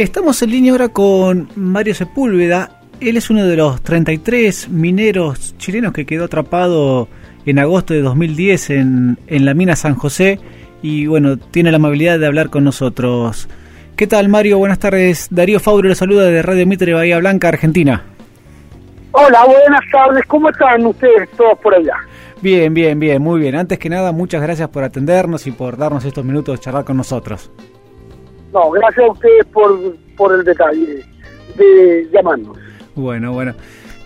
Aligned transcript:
Estamos 0.00 0.40
en 0.40 0.50
línea 0.50 0.72
ahora 0.72 0.88
con 0.88 1.50
Mario 1.56 1.94
Sepúlveda. 1.94 2.80
Él 3.00 3.18
es 3.18 3.28
uno 3.28 3.44
de 3.44 3.54
los 3.54 3.82
33 3.82 4.70
mineros 4.70 5.54
chilenos 5.58 5.92
que 5.92 6.06
quedó 6.06 6.24
atrapado 6.24 7.06
en 7.44 7.58
agosto 7.58 7.92
de 7.92 8.00
2010 8.00 8.70
en, 8.70 9.18
en 9.26 9.44
la 9.44 9.52
mina 9.52 9.76
San 9.76 9.96
José 9.96 10.40
y 10.80 11.06
bueno, 11.06 11.36
tiene 11.36 11.70
la 11.70 11.76
amabilidad 11.76 12.18
de 12.18 12.26
hablar 12.26 12.48
con 12.48 12.64
nosotros. 12.64 13.46
¿Qué 13.94 14.06
tal 14.06 14.30
Mario? 14.30 14.56
Buenas 14.56 14.78
tardes. 14.78 15.28
Darío 15.30 15.60
Fauro 15.60 15.90
le 15.90 15.94
saluda 15.94 16.24
de 16.24 16.40
Radio 16.40 16.66
Mitre 16.66 16.94
Bahía 16.94 17.18
Blanca, 17.18 17.48
Argentina. 17.48 18.02
Hola, 19.12 19.44
buenas 19.44 19.84
tardes. 19.92 20.24
¿Cómo 20.28 20.48
están 20.48 20.86
ustedes 20.86 21.28
todos 21.32 21.58
por 21.58 21.74
allá? 21.74 21.96
Bien, 22.40 22.72
bien, 22.72 22.98
bien, 22.98 23.20
muy 23.20 23.38
bien. 23.38 23.54
Antes 23.54 23.78
que 23.78 23.90
nada, 23.90 24.12
muchas 24.12 24.40
gracias 24.40 24.70
por 24.70 24.82
atendernos 24.82 25.46
y 25.46 25.52
por 25.52 25.76
darnos 25.76 26.06
estos 26.06 26.24
minutos 26.24 26.58
de 26.58 26.64
charlar 26.64 26.86
con 26.86 26.96
nosotros. 26.96 27.50
No, 28.52 28.70
gracias 28.70 29.06
a 29.06 29.12
ustedes 29.12 29.46
por, 29.46 29.96
por 30.16 30.34
el 30.34 30.44
detalle 30.44 31.04
de 31.56 32.08
llamarnos. 32.12 32.58
Bueno, 32.94 33.32
bueno. 33.32 33.54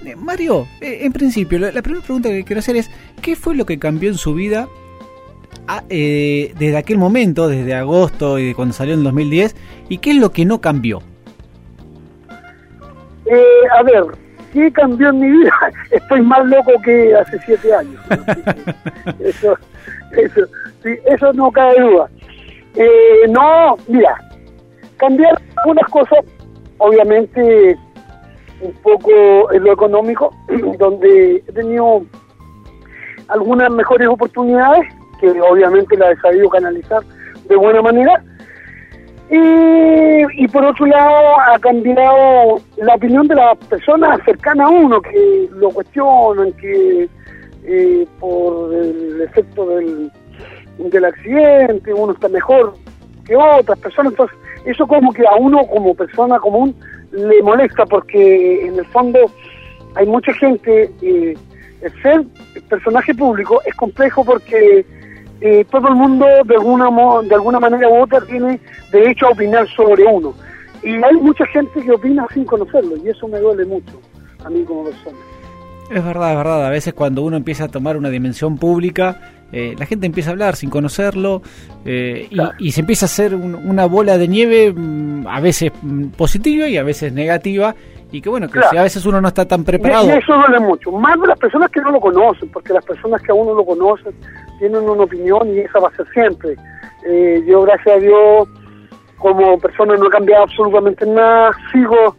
Eh, 0.05 0.17
Mario, 0.17 0.67
eh, 0.81 0.99
en 1.03 1.13
principio, 1.13 1.59
la, 1.59 1.73
la, 1.73 1.81
primera 1.81 2.05
pregunta 2.05 2.29
que 2.29 2.45
quiero 2.45 2.61
hacer 2.61 2.77
es, 2.77 2.91
¿qué 3.23 3.37
fue 3.37 3.55
lo 3.55 3.65
que 3.65 3.79
cambió 3.79 4.11
en 4.11 4.19
su 4.19 4.35
vida 4.35 4.69
a, 5.67 5.83
eh, 5.89 6.53
desde 6.59 6.77
aquel 6.77 6.99
momento, 6.99 7.49
desde 7.49 7.75
agosto 7.75 8.39
y 8.39 8.53
cuando 8.53 8.75
salió 8.75 8.95
en 8.95 9.03
2010, 9.03 9.57
y 9.89 9.99
qué 9.99 10.11
es 10.11 10.17
lo 10.17 10.31
que 10.31 10.45
no 10.45 10.61
cambió? 10.61 11.01
Eh, 13.27 13.69
a 13.79 13.83
ver, 13.83 14.05
¿qué 14.53 14.71
cambió 14.73 15.09
en 15.09 15.21
mi 15.21 15.31
vida? 15.31 15.53
Estoy 15.91 16.21
más 16.21 16.45
loco 16.47 16.73
que 16.85 17.15
hace 17.15 17.39
siete 17.47 17.75
años. 17.75 18.03
eso, 19.21 19.57
eso, 20.13 20.41
sí, 20.83 20.91
eso 21.07 21.33
no 21.33 21.51
cabe 21.51 21.81
duda. 21.81 22.11
Eh, 22.75 23.29
no, 23.31 23.77
mira, 23.89 24.17
cambiar 25.05 25.41
algunas 25.57 25.89
cosas, 25.91 26.19
obviamente 26.79 27.77
un 28.61 28.73
poco 28.83 29.53
en 29.53 29.65
lo 29.65 29.73
económico, 29.73 30.35
donde 30.79 31.37
he 31.47 31.53
tenido 31.53 32.03
algunas 33.29 33.71
mejores 33.71 34.09
oportunidades, 34.09 34.87
que 35.21 35.29
obviamente 35.41 35.97
las 35.97 36.17
he 36.17 36.21
sabido 36.21 36.49
canalizar 36.49 37.03
de 37.49 37.57
buena 37.57 37.83
manera. 37.83 38.23
Y, 39.31 40.45
y, 40.45 40.49
por 40.49 40.65
otro 40.65 40.85
lado 40.87 41.41
ha 41.41 41.59
cambiado 41.59 42.61
la 42.77 42.95
opinión 42.95 43.27
de 43.27 43.35
las 43.35 43.57
personas 43.57 44.21
cercanas 44.25 44.67
a 44.67 44.71
uno 44.71 45.01
que 45.01 45.49
lo 45.53 45.71
cuestionan, 45.71 46.53
que 46.53 47.09
eh, 47.65 48.07
por 48.21 48.73
el 48.75 49.23
efecto 49.23 49.67
del, 49.67 50.13
del 50.79 51.05
accidente 51.07 51.93
uno 51.95 52.13
está 52.13 52.29
mejor 52.29 52.75
que 53.25 53.35
otras 53.35 53.79
personas, 53.79 54.13
entonces 54.13 54.37
eso 54.65 54.87
como 54.87 55.13
que 55.13 55.27
a 55.27 55.35
uno 55.37 55.67
como 55.67 55.95
persona 55.95 56.39
común 56.39 56.75
le 57.13 57.43
molesta 57.43 57.85
porque 57.87 58.67
en 58.67 58.79
el 58.79 58.87
fondo 58.87 59.19
hay 59.95 60.07
mucha 60.07 60.33
gente, 60.35 60.91
eh, 61.03 61.37
el 61.81 62.03
ser 62.03 62.25
personaje 62.69 63.15
público 63.15 63.61
es 63.65 63.75
complejo 63.75 64.25
porque 64.25 64.85
eh, 65.41 65.65
todo 65.71 65.89
el 65.89 65.95
mundo 65.95 66.27
de 66.45 66.55
alguna 66.55 66.89
de 67.23 67.35
alguna 67.35 67.61
manera 67.61 67.89
u 67.89 68.03
otra 68.03 68.21
tiene 68.23 68.61
derecho 68.91 69.27
a 69.27 69.31
opinar 69.31 69.69
sobre 69.69 70.05
uno. 70.05 70.35
Y 70.83 70.93
hay 71.03 71.15
mucha 71.21 71.47
gente 71.47 71.81
que 71.81 71.93
opina 71.93 72.27
sin 72.33 72.45
conocerlo 72.45 72.97
y 72.97 73.09
eso 73.09 73.29
me 73.29 73.39
duele 73.39 73.65
mucho 73.65 74.01
a 74.45 74.51
mí 74.51 74.63
como 74.65 74.85
persona. 74.85 75.17
Es 75.91 76.05
verdad, 76.05 76.31
es 76.33 76.37
verdad. 76.37 76.67
A 76.67 76.71
veces 76.71 76.95
cuando 76.95 77.23
uno 77.23 77.37
empieza 77.37 77.65
a 77.65 77.69
tomar 77.69 77.97
una 77.97 78.11
dimensión 78.11 78.59
pública, 78.59 79.21
eh, 79.57 79.77
la 79.79 79.87
gente 79.87 80.07
empieza 80.07 80.31
a 80.31 80.33
hablar 80.33 80.57
sin 80.57 80.69
conocerlo 80.69 81.41
eh, 81.85 82.27
claro. 82.29 82.55
y, 82.59 82.69
y, 82.69 82.73
se 82.73 82.81
empieza 82.81 83.05
a 83.05 83.07
hacer 83.07 83.37
un, 83.37 83.55
una 83.55 83.87
bola 83.87 84.19
de 84.19 84.27
nieve 84.27 84.73
mm, 84.75 85.29
a 85.29 85.39
veces 85.39 85.71
mm, 85.81 86.09
positiva 86.09 86.67
y 86.67 86.77
a 86.77 86.83
veces 86.83 87.13
negativa 87.13 87.73
y 88.11 88.21
que 88.21 88.29
bueno, 88.29 88.49
que 88.49 88.55
claro. 88.55 88.71
si 88.71 88.77
a 88.77 88.83
veces 88.83 89.07
uno 89.07 89.21
no 89.21 89.29
está 89.29 89.47
tan 89.47 89.63
preparado. 89.63 90.07
Y, 90.07 90.11
y 90.11 90.13
eso 90.13 90.35
duele 90.35 90.59
mucho, 90.59 90.91
más 90.91 91.21
de 91.21 91.29
las 91.29 91.39
personas 91.39 91.71
que 91.71 91.81
no 91.81 91.93
lo 91.93 92.01
conocen, 92.01 92.49
porque 92.51 92.73
las 92.73 92.85
personas 92.85 93.23
que 93.23 93.31
a 93.31 93.35
uno 93.35 93.55
lo 93.55 93.65
conocen 93.65 94.13
tienen 94.59 94.89
una 94.89 95.05
opinión 95.05 95.49
y 95.55 95.61
esa 95.61 95.79
va 95.79 95.89
a 95.89 95.97
ser 95.97 96.07
siempre. 96.13 96.57
Eh, 97.07 97.45
yo, 97.47 97.63
gracias 97.63 97.97
a 97.97 98.01
Dios, 98.01 98.49
como 99.19 99.59
persona 99.59 99.97
no 99.97 100.07
he 100.07 100.11
cambiado 100.11 100.43
absolutamente 100.45 101.07
nada, 101.07 101.53
sigo 101.73 102.17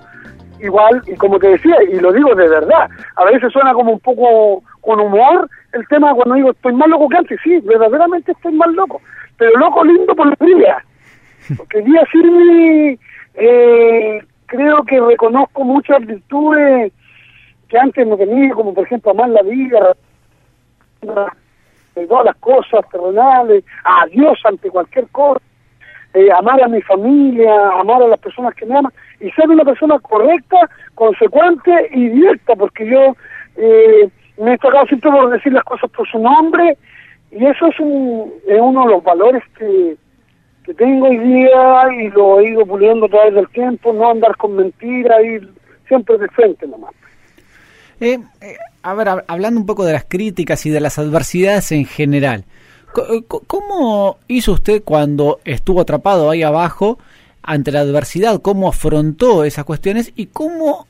igual, 0.62 1.02
y 1.06 1.16
como 1.16 1.38
te 1.38 1.50
decía, 1.50 1.76
y 1.84 2.00
lo 2.00 2.14
digo 2.14 2.34
de 2.34 2.48
verdad, 2.48 2.90
a 3.16 3.26
veces 3.26 3.52
suena 3.52 3.74
como 3.74 3.92
un 3.92 4.00
poco 4.00 4.64
con 4.86 5.00
humor 5.00 5.50
el 5.74 5.88
tema 5.88 6.14
cuando 6.14 6.36
digo 6.36 6.52
estoy 6.52 6.74
más 6.74 6.88
loco 6.88 7.10
que 7.10 7.18
antes, 7.18 7.40
sí, 7.44 7.60
verdaderamente 7.62 8.32
estoy 8.32 8.54
más 8.54 8.72
loco, 8.74 9.02
pero 9.38 9.58
loco 9.58 9.84
lindo 9.84 10.16
por 10.16 10.28
el 10.28 10.56
día, 10.56 10.78
porque 11.58 11.82
día 11.82 12.04
sí 12.12 13.00
eh, 13.34 14.24
creo 14.46 14.84
que 14.84 15.02
reconozco 15.02 15.64
muchas 15.64 16.06
virtudes 16.06 16.94
que 17.68 17.78
antes 17.80 18.08
no 18.08 18.16
tenía, 18.16 18.54
como 18.54 18.74
por 18.74 18.86
ejemplo 18.86 19.12
amar 19.12 19.30
la 19.30 19.42
vida, 19.42 19.96
de 21.02 22.08
todas 22.08 22.26
las 22.26 22.36
cosas 22.36 22.88
terrenales, 22.92 23.64
a 23.84 24.06
Dios 24.06 24.40
ante 24.46 24.70
cualquier 24.70 25.08
cosa, 25.08 25.42
eh, 26.14 26.32
amar 26.32 26.64
a 26.64 26.68
mi 26.68 26.82
familia, 26.84 27.72
amar 27.80 28.04
a 28.04 28.08
las 28.08 28.20
personas 28.20 28.54
que 28.54 28.66
me 28.66 28.78
aman, 28.78 28.94
y 29.20 29.32
ser 29.32 29.50
una 29.50 29.66
persona 29.66 29.98
correcta, 30.00 30.70
consecuente 30.94 31.90
y 31.92 32.10
directa, 32.10 32.56
porque 32.56 32.88
yo 32.88 33.16
eh, 33.58 34.10
me 34.38 34.54
he 34.54 34.58
tocado 34.58 34.86
siempre 34.88 35.12
por 35.12 35.30
decir 35.30 35.54
las 35.54 35.64
cosas 35.64 35.90
por 35.92 36.10
su 36.10 36.20
nombre, 36.20 36.78
y 37.32 37.46
eso 37.46 37.68
es, 37.68 37.80
un, 37.80 38.34
es 38.48 38.60
uno 38.60 38.86
de 38.86 38.92
los 38.94 39.04
valores 39.04 39.44
que, 39.58 39.98
que 40.66 40.74
tengo 40.74 41.08
hoy 41.08 41.18
día 41.18 41.84
y 42.00 42.10
lo 42.10 42.40
he 42.40 42.50
ido 42.50 42.66
puliendo 42.66 43.06
a 43.06 43.10
través 43.10 43.34
del 43.34 43.50
tiempo, 43.50 43.94
no 43.94 44.10
andar 44.10 44.36
con 44.38 44.56
mentiras, 44.56 45.24
ir 45.24 45.50
siempre 45.88 46.18
de 46.18 46.28
frente 46.30 46.68
nomás. 46.68 46.92
Eh, 48.00 48.20
eh, 48.42 48.58
a 48.84 48.94
ver, 48.94 49.08
hablando 49.28 49.60
un 49.60 49.66
poco 49.66 49.86
de 49.86 49.94
las 49.94 50.06
críticas 50.06 50.66
y 50.66 50.70
de 50.70 50.82
las 50.82 51.00
adversidades 51.00 51.72
en 51.72 51.86
general, 51.86 52.46
¿cómo 53.48 54.18
hizo 54.28 54.54
usted 54.54 54.84
cuando 54.84 55.40
estuvo 55.46 55.82
atrapado 55.82 56.30
ahí 56.30 56.44
abajo 56.44 57.00
ante 57.42 57.72
la 57.72 57.82
adversidad? 57.82 58.42
¿Cómo 58.42 58.68
afrontó 58.68 59.44
esas 59.44 59.66
cuestiones 59.66 60.12
y 60.16 60.28
cómo 60.28 60.88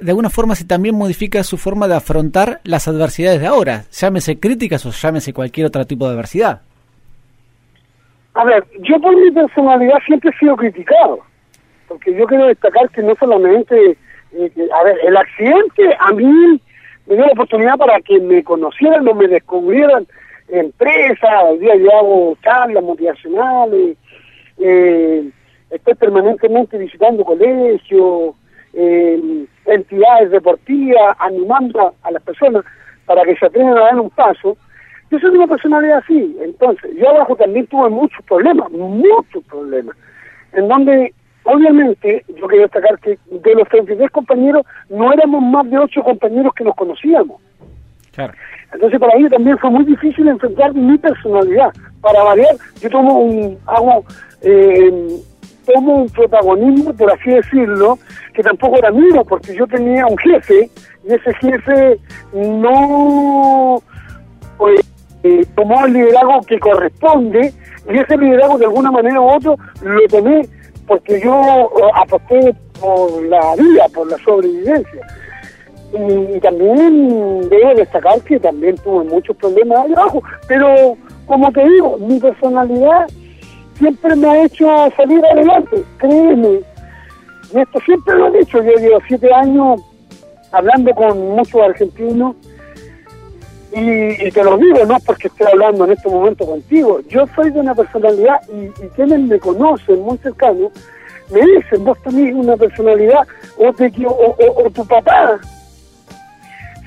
de 0.00 0.10
alguna 0.10 0.30
forma 0.30 0.54
se 0.54 0.64
también 0.64 0.94
modifica 0.94 1.42
su 1.42 1.56
forma 1.56 1.88
de 1.88 1.96
afrontar 1.96 2.60
las 2.64 2.88
adversidades 2.88 3.40
de 3.40 3.46
ahora? 3.46 3.84
Llámese 3.90 4.38
críticas 4.38 4.84
o 4.86 4.90
llámese 4.90 5.32
cualquier 5.32 5.66
otro 5.66 5.84
tipo 5.86 6.06
de 6.06 6.12
adversidad. 6.12 6.62
A 8.34 8.44
ver, 8.44 8.64
yo 8.80 9.00
por 9.00 9.16
mi 9.16 9.30
personalidad 9.30 9.98
siempre 10.06 10.30
he 10.30 10.38
sido 10.38 10.56
criticado, 10.56 11.18
porque 11.88 12.14
yo 12.14 12.26
quiero 12.26 12.46
destacar 12.46 12.88
que 12.90 13.02
no 13.02 13.14
solamente 13.18 13.96
eh, 14.32 14.52
a 14.72 14.84
ver, 14.84 14.98
el 15.04 15.16
accidente 15.16 15.96
a 15.98 16.12
mí 16.12 16.60
me 17.06 17.14
dio 17.14 17.26
la 17.26 17.32
oportunidad 17.32 17.76
para 17.78 18.00
que 18.00 18.20
me 18.20 18.44
conocieran 18.44 19.08
o 19.08 19.14
me 19.14 19.26
descubrieran 19.26 20.06
empresas, 20.48 21.30
hoy 21.44 21.58
día 21.58 21.76
yo 21.76 21.96
hago 21.96 22.38
charlas 22.42 22.82
motivacionales, 22.82 23.96
eh, 24.58 25.30
estoy 25.70 25.94
permanentemente 25.94 26.76
visitando 26.78 27.24
colegios, 27.24 28.34
eh, 28.78 29.46
entidades 29.66 30.30
deportivas, 30.30 31.16
animando 31.18 31.94
a, 32.02 32.10
las 32.10 32.22
personas 32.22 32.64
para 33.06 33.24
que 33.24 33.36
se 33.36 33.46
atrevan 33.46 33.76
a 33.76 33.80
dar 33.80 34.00
un 34.00 34.10
paso. 34.10 34.56
Yo 35.10 35.18
soy 35.18 35.30
una 35.30 35.46
personalidad 35.46 35.98
así, 35.98 36.36
entonces 36.40 36.90
yo 36.96 37.08
abajo 37.08 37.34
también 37.36 37.66
tuve 37.66 37.88
muchos 37.90 38.24
problemas, 38.26 38.70
muchos 38.70 39.42
problemas, 39.44 39.96
en 40.52 40.68
donde 40.68 41.12
Obviamente, 41.50 42.24
yo 42.36 42.46
quiero 42.46 42.64
destacar 42.64 42.98
que 42.98 43.18
de 43.30 43.54
los 43.54 43.66
33 43.68 44.10
compañeros, 44.10 44.66
no 44.90 45.10
éramos 45.14 45.42
más 45.42 45.70
de 45.70 45.78
8 45.78 46.02
compañeros 46.02 46.52
que 46.54 46.62
nos 46.62 46.74
conocíamos. 46.74 47.40
Claro. 48.12 48.34
Entonces, 48.74 49.00
para 49.00 49.18
mí 49.18 49.30
también 49.30 49.56
fue 49.56 49.70
muy 49.70 49.84
difícil 49.84 50.28
enfrentar 50.28 50.74
mi 50.74 50.98
personalidad. 50.98 51.70
Para 52.02 52.22
variar, 52.22 52.54
yo 52.80 52.90
tomo 52.90 53.20
un, 53.20 53.58
hago, 53.64 54.04
eh, 54.42 55.20
tomo 55.72 55.96
un 56.02 56.08
protagonismo, 56.08 56.94
por 56.94 57.12
así 57.12 57.30
decirlo, 57.30 57.98
que 58.34 58.42
tampoco 58.42 58.78
era 58.78 58.90
mío, 58.90 59.24
porque 59.28 59.54
yo 59.54 59.66
tenía 59.66 60.06
un 60.06 60.16
jefe, 60.18 60.70
y 61.04 61.12
ese 61.12 61.34
jefe 61.34 61.98
no 62.32 63.82
pues, 64.56 64.80
eh, 65.22 65.44
tomó 65.54 65.84
el 65.86 65.92
liderazgo 65.92 66.40
que 66.42 66.58
corresponde, 66.58 67.52
y 67.88 67.98
ese 67.98 68.16
liderazgo 68.16 68.58
de 68.58 68.64
alguna 68.66 68.90
manera 68.90 69.20
u 69.20 69.28
otra 69.28 69.54
lo 69.82 70.08
tomé 70.08 70.42
porque 70.86 71.20
yo 71.20 71.70
aposté 71.94 72.54
por 72.80 73.22
la 73.24 73.54
vida, 73.56 73.86
por 73.94 74.10
la 74.10 74.16
sobrevivencia. 74.24 75.06
Y, 75.92 76.36
y, 76.36 76.40
también 76.40 77.48
debo 77.48 77.74
destacar 77.74 78.20
que 78.22 78.38
también 78.38 78.76
tuve 78.76 79.04
muchos 79.04 79.36
problemas 79.36 79.84
ahí 79.84 79.92
abajo, 79.94 80.22
pero 80.46 80.96
como 81.26 81.50
te 81.52 81.62
digo, 81.66 81.96
mi 81.98 82.18
personalidad 82.18 83.06
siempre 83.78 84.16
me 84.16 84.28
ha 84.28 84.44
hecho 84.44 84.66
salir 84.96 85.24
adelante, 85.24 85.82
créeme. 85.98 86.60
Y 87.52 87.58
esto 87.58 87.80
siempre 87.84 88.14
lo 88.16 88.28
he 88.28 88.38
dicho, 88.40 88.62
yo 88.62 88.72
llevo 88.72 88.98
siete 89.08 89.32
años 89.32 89.80
hablando 90.52 90.94
con 90.94 91.36
muchos 91.36 91.60
argentinos 91.62 92.36
y, 93.72 94.30
te 94.30 94.44
lo 94.44 94.56
digo, 94.56 94.84
no 94.86 94.96
porque 95.04 95.28
esté 95.28 95.46
hablando 95.46 95.84
en 95.84 95.92
este 95.92 96.08
momento 96.08 96.46
contigo, 96.46 97.00
yo 97.08 97.26
soy 97.34 97.50
de 97.50 97.60
una 97.60 97.74
personalidad 97.74 98.40
y, 98.48 98.68
quienes 98.96 99.20
me 99.20 99.38
conocen 99.38 100.00
muy 100.00 100.16
cercano, 100.18 100.70
me 101.30 101.40
dicen, 101.40 101.84
vos 101.84 101.98
tenés 102.02 102.34
una 102.34 102.56
personalidad, 102.56 103.26
o, 103.58 103.72
te, 103.74 103.92
o, 104.06 104.70
tu 104.70 104.86
papá 104.86 105.38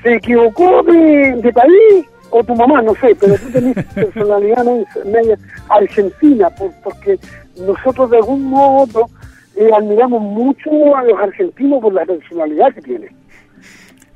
se 0.02 0.16
equivocó 0.16 0.82
de, 0.82 1.52
país, 1.54 2.06
o 2.32 2.42
tu 2.42 2.54
mamá, 2.54 2.80
no 2.82 2.94
sé, 2.94 3.14
pero 3.20 3.34
tú 3.34 3.50
tenés 3.50 3.84
personalidad 3.94 4.64
media 5.04 5.38
argentina, 5.68 6.48
porque 6.82 7.18
nosotros 7.58 8.10
de 8.10 8.16
algún 8.16 8.44
modo 8.44 8.72
u 8.72 8.82
otro 8.82 9.06
eh, 9.56 9.70
admiramos 9.72 10.22
mucho 10.22 10.96
a 10.96 11.04
los 11.04 11.18
argentinos 11.20 11.80
por 11.82 11.92
la 11.92 12.04
personalidad 12.06 12.72
que 12.74 12.80
tienen. 12.80 13.16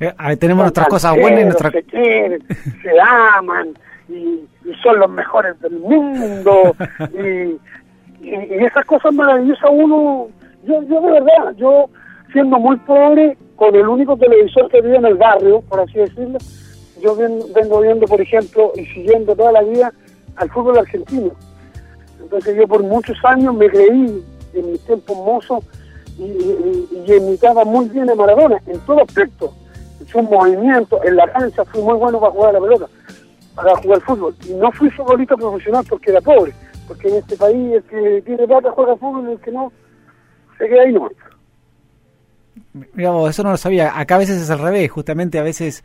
Eh, 0.00 0.36
tenemos 0.38 0.64
nuestras 0.64 0.88
cosas 0.88 1.14
buenas 1.18 1.40
y 1.40 1.44
nuestras... 1.44 1.72
Se 1.72 1.82
quieren, 1.84 2.42
se 2.82 3.00
aman, 3.00 3.74
y, 4.08 4.46
son 4.82 4.98
los 4.98 5.10
mejores 5.10 5.60
del 5.60 5.78
mundo, 5.78 6.74
y, 7.22 8.26
y, 8.26 8.64
esas 8.64 8.84
cosas 8.86 9.12
maravillosas 9.12 9.70
uno, 9.70 10.28
yo, 10.64 10.82
yo 10.82 11.00
de 11.02 11.12
verdad, 11.12 11.54
yo 11.56 11.90
siendo 12.32 12.58
muy 12.58 12.76
pobre, 12.78 13.36
con 13.56 13.74
el 13.74 13.86
único 13.86 14.16
televisor 14.16 14.70
que 14.70 14.80
vive 14.80 14.96
en 14.96 15.06
el 15.06 15.14
barrio, 15.14 15.62
por 15.62 15.80
así 15.80 15.98
decirlo, 15.98 16.38
yo 17.00 17.14
vengo 17.16 17.80
viendo, 17.80 18.06
por 18.06 18.20
ejemplo, 18.20 18.72
y 18.76 18.84
siguiendo 18.86 19.34
toda 19.34 19.52
la 19.52 19.62
vida 19.62 19.92
al 20.36 20.50
fútbol 20.50 20.78
argentino. 20.78 21.32
Entonces 22.20 22.56
yo 22.56 22.66
por 22.66 22.82
muchos 22.82 23.16
años 23.24 23.54
me 23.54 23.68
creí 23.68 24.24
en 24.54 24.72
mi 24.72 24.78
tiempo 24.78 25.14
mozo 25.14 25.62
y, 26.18 26.22
y, 26.22 27.12
imitaba 27.14 27.64
muy 27.64 27.88
bien 27.88 28.08
a 28.10 28.14
Maradona 28.14 28.60
en 28.66 28.78
todo 28.80 29.02
aspecto. 29.02 29.52
En 30.00 30.06
su 30.06 30.22
movimiento, 30.22 31.02
en 31.04 31.16
la 31.16 31.30
cancha 31.32 31.64
fui 31.64 31.82
muy 31.82 31.94
bueno 31.94 32.20
para 32.20 32.32
jugar 32.32 32.50
a 32.50 32.52
la 32.58 32.60
pelota, 32.60 32.86
para 33.54 33.76
jugar 33.76 34.00
fútbol. 34.02 34.34
Y 34.48 34.54
no 34.54 34.72
fui 34.72 34.90
futbolista 34.90 35.36
profesional 35.36 35.84
porque 35.88 36.10
era 36.10 36.20
pobre 36.20 36.52
porque 36.86 37.08
en 37.08 37.16
este 37.16 37.36
país 37.36 37.74
el 37.74 37.82
que 37.84 38.22
tiene 38.22 38.46
plata 38.46 38.70
juega 38.70 38.96
fútbol 38.96 39.28
y 39.28 39.32
el 39.32 39.40
que 39.40 39.50
no 39.50 39.72
se 40.58 40.68
queda 40.68 40.82
ahí 40.82 40.92
Digamos, 42.94 43.30
eso 43.30 43.42
no 43.42 43.50
lo 43.50 43.56
sabía. 43.56 43.98
Acá 43.98 44.16
a 44.16 44.18
veces 44.18 44.40
es 44.40 44.50
al 44.50 44.58
revés, 44.58 44.90
justamente 44.90 45.38
a 45.38 45.42
veces 45.42 45.84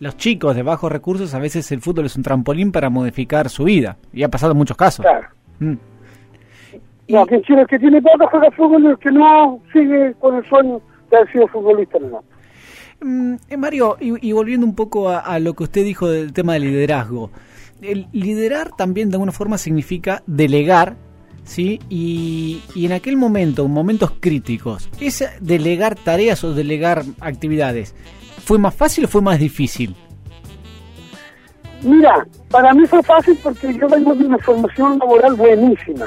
los 0.00 0.16
chicos 0.16 0.56
de 0.56 0.62
bajos 0.62 0.90
recursos, 0.90 1.34
a 1.34 1.38
veces 1.38 1.70
el 1.72 1.80
fútbol 1.80 2.06
es 2.06 2.16
un 2.16 2.22
trampolín 2.22 2.72
para 2.72 2.90
modificar 2.90 3.48
su 3.48 3.64
vida. 3.64 3.96
Y 4.12 4.22
ha 4.22 4.28
pasado 4.28 4.52
en 4.52 4.58
muchos 4.58 4.76
casos. 4.76 5.04
Claro. 5.04 5.28
Mm. 5.60 5.74
No, 7.08 7.26
que 7.26 7.36
el 7.36 7.66
que 7.66 7.78
tiene 7.78 8.00
plata 8.00 8.26
juega 8.30 8.50
fútbol 8.52 8.84
y 8.84 8.86
el 8.86 8.98
que 8.98 9.10
no 9.10 9.60
sigue 9.72 10.14
con 10.20 10.36
el 10.36 10.48
sueño 10.48 10.80
de 11.10 11.16
haber 11.16 11.32
sido 11.32 11.48
futbolista 11.48 11.98
no. 11.98 12.24
Mm, 13.00 13.34
eh, 13.50 13.56
Mario, 13.56 13.96
y, 14.00 14.32
volviendo 14.32 14.64
un 14.64 14.74
poco 14.74 15.10
a, 15.10 15.38
lo 15.38 15.52
que 15.54 15.64
usted 15.64 15.84
dijo 15.84 16.08
del 16.08 16.32
tema 16.32 16.54
del 16.54 16.62
liderazgo, 16.62 17.30
el 17.82 18.06
liderar 18.12 18.70
también 18.76 19.10
de 19.10 19.16
alguna 19.16 19.32
forma 19.32 19.58
significa 19.58 20.22
delegar, 20.26 20.96
¿sí? 21.44 21.80
Y, 21.88 22.62
en 22.74 22.92
aquel 22.92 23.16
momento, 23.16 23.64
en 23.64 23.70
momentos 23.70 24.12
críticos, 24.20 24.88
¿es 25.00 25.24
delegar 25.40 25.94
tareas 25.94 26.42
o 26.44 26.54
delegar 26.54 27.04
actividades? 27.20 27.94
¿Fue 28.44 28.58
más 28.58 28.74
fácil 28.74 29.04
o 29.04 29.08
fue 29.08 29.22
más 29.22 29.38
difícil? 29.38 29.94
Mira, 31.82 32.26
para 32.50 32.72
mí 32.72 32.86
fue 32.86 33.02
fácil 33.02 33.38
porque 33.42 33.74
yo 33.74 33.88
vengo 33.88 34.14
de 34.14 34.24
una 34.24 34.38
formación 34.38 34.98
laboral 34.98 35.34
buenísima. 35.34 36.06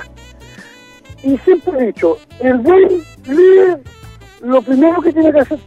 Y 1.23 1.37
siempre 1.39 1.79
he 1.79 1.85
dicho, 1.87 2.17
el 2.39 2.57
buen 2.57 3.03
líder, 3.25 3.81
lo 4.41 4.61
primero 4.61 5.01
que 5.01 5.13
tiene 5.13 5.31
que 5.31 5.39
hacer, 5.39 5.59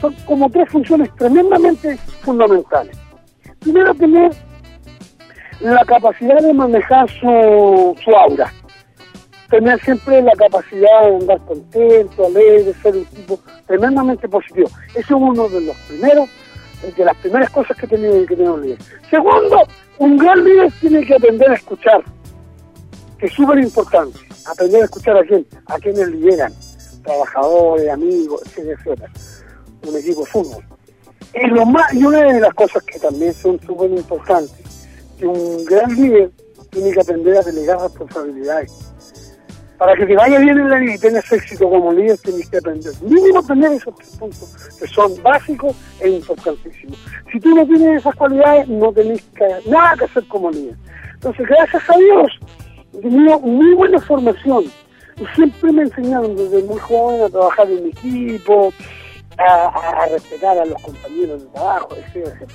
son 0.00 0.14
como 0.26 0.50
tres 0.50 0.68
funciones 0.68 1.14
tremendamente 1.16 1.96
fundamentales. 2.22 2.96
Primero, 3.60 3.94
tener 3.94 4.32
la 5.60 5.84
capacidad 5.84 6.38
de 6.40 6.52
manejar 6.52 7.08
su, 7.10 7.96
su 8.04 8.10
aura, 8.10 8.52
tener 9.48 9.80
siempre 9.82 10.22
la 10.22 10.32
capacidad 10.32 11.02
de 11.02 11.16
andar 11.16 11.40
contento, 11.46 12.26
alegre, 12.26 12.74
ser 12.82 12.96
un 12.96 13.04
tipo 13.06 13.38
tremendamente 13.66 14.28
positivo. 14.28 14.68
Eso 14.90 14.98
es 14.98 15.10
uno 15.10 15.48
de 15.48 15.60
los 15.60 15.76
primeros, 15.88 16.28
de 16.96 17.04
las 17.04 17.16
primeras 17.16 17.50
cosas 17.50 17.76
que 17.76 17.86
tiene 17.86 18.26
que 18.26 18.36
tener 18.36 18.50
un 18.50 18.62
líder. 18.62 18.78
Segundo, 19.10 19.62
un 19.98 20.16
gran 20.16 20.44
líder 20.44 20.72
tiene 20.80 21.04
que 21.04 21.14
aprender 21.14 21.50
a 21.50 21.54
escuchar, 21.54 22.02
que 23.18 23.26
es 23.26 23.32
súper 23.32 23.58
importante, 23.58 24.18
aprender 24.44 24.82
a 24.82 24.84
escuchar 24.84 25.16
a 25.16 25.24
quién, 25.24 25.46
a 25.66 25.78
quienes 25.78 26.08
lideran, 26.08 26.52
trabajadores, 27.02 27.88
amigos, 27.90 28.42
etcétera, 28.56 29.10
un 29.86 29.96
equipo 29.96 30.20
de 30.20 30.26
fútbol. 30.26 30.64
Y, 31.34 31.46
lo 31.48 31.66
más, 31.66 31.92
y 31.92 32.04
una 32.04 32.20
de 32.20 32.40
las 32.40 32.54
cosas 32.54 32.82
que 32.84 32.98
también 32.98 33.32
son 33.34 33.60
súper 33.60 33.90
importantes 33.90 34.66
que 35.18 35.26
un 35.26 35.64
gran 35.64 35.94
líder 35.94 36.30
tiene 36.70 36.92
que 36.92 37.00
aprender 37.00 37.38
a 37.38 37.42
delegar 37.42 37.80
responsabilidades. 37.80 38.72
Para 39.78 39.94
que 39.94 40.06
te 40.06 40.16
vaya 40.16 40.38
bien 40.38 40.58
en 40.58 40.70
la 40.70 40.78
vida 40.78 40.94
y 40.94 40.98
tengas 40.98 41.30
éxito 41.30 41.68
como 41.68 41.92
líder, 41.92 42.16
tienes 42.18 42.48
que 42.48 42.58
aprender. 42.58 42.92
Mínimo 43.02 43.42
tener 43.42 43.72
esos 43.72 43.94
tres 43.94 44.16
puntos 44.16 44.78
que 44.80 44.86
son 44.86 45.22
básicos 45.22 45.76
e 46.00 46.08
importantísimos. 46.08 46.98
Si 47.30 47.38
tú 47.40 47.54
no 47.54 47.66
tienes 47.66 48.00
esas 48.00 48.14
cualidades, 48.14 48.68
no 48.68 48.92
tenés 48.92 49.22
nada 49.66 49.96
que 49.98 50.04
hacer 50.06 50.26
como 50.28 50.50
líder. 50.50 50.76
Entonces, 51.14 51.46
gracias 51.46 51.82
a 51.90 51.98
Dios, 51.98 52.32
he 52.94 53.00
tenido 53.00 53.38
muy 53.40 53.74
buena 53.74 54.00
formación. 54.00 54.64
Y 55.18 55.26
siempre 55.34 55.72
me 55.72 55.82
enseñaron 55.82 56.36
desde 56.36 56.62
muy 56.62 56.78
joven 56.78 57.22
a 57.22 57.28
trabajar 57.28 57.70
en 57.70 57.86
equipo, 57.86 58.72
a, 59.38 60.06
respetar 60.10 60.58
a 60.58 60.64
los 60.64 60.80
compañeros 60.82 61.42
de 61.42 61.48
trabajo, 61.50 61.88
etc. 61.96 62.48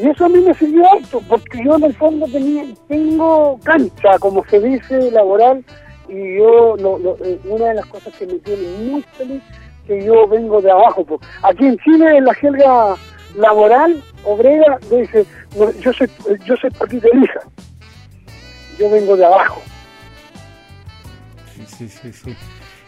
Y 0.00 0.08
eso 0.08 0.24
a 0.24 0.28
mí 0.28 0.40
me 0.40 0.54
sirvió 0.54 0.90
harto, 0.92 1.20
porque 1.28 1.62
yo 1.64 1.76
en 1.76 1.84
el 1.84 1.94
fondo 1.94 2.26
tenía, 2.26 2.64
tengo 2.86 3.58
cancha, 3.64 4.18
como 4.20 4.44
se 4.48 4.60
dice, 4.60 5.10
laboral, 5.10 5.64
y 6.08 6.38
yo, 6.38 6.76
eh, 7.24 7.38
una 7.44 7.66
de 7.66 7.74
las 7.74 7.86
cosas 7.86 8.14
que 8.16 8.26
me 8.26 8.38
tiene 8.38 8.68
muy 8.78 9.02
feliz, 9.16 9.42
que 9.86 10.04
yo 10.04 10.26
vengo 10.28 10.60
de 10.60 10.70
abajo. 10.70 11.04
Pues. 11.04 11.20
Aquí 11.42 11.66
en 11.66 11.78
Chile, 11.78 12.16
en 12.18 12.24
la 12.24 12.34
jerga 12.34 12.94
laboral, 13.36 14.02
obrera, 14.24 14.78
dice, 14.90 15.24
yo 15.80 15.92
soy 15.92 16.10
yo 16.44 16.56
soy 16.56 16.70
Elisa, 17.12 17.40
yo 18.78 18.90
vengo 18.90 19.16
de 19.16 19.24
abajo. 19.24 19.62
Sí, 21.54 21.64
sí, 21.66 21.88
sí, 21.88 22.12
sí. 22.12 22.36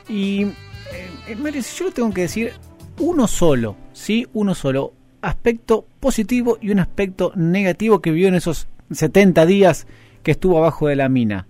Y, 0.09 0.45
eh, 0.93 1.63
si 1.63 1.79
yo 1.79 1.87
lo 1.87 1.93
tengo 1.93 2.13
que 2.13 2.23
decir, 2.23 2.53
uno 2.99 3.27
solo, 3.27 3.77
¿sí? 3.93 4.27
Uno 4.33 4.55
solo 4.55 4.93
aspecto 5.23 5.87
positivo 6.01 6.59
y 6.61 6.71
un 6.71 6.81
aspecto 6.81 7.33
negativo 7.37 8.01
que 8.01 8.11
vio 8.11 8.29
en 8.29 8.35
esos 8.35 8.69
70 8.91 9.47
días 9.47 9.87
que 10.23 10.33
estuvo 10.33 10.59
abajo 10.59 10.89
de 10.89 10.97
la 10.97 11.09
mina. 11.09 11.47